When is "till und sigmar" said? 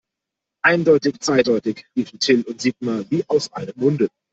2.17-3.05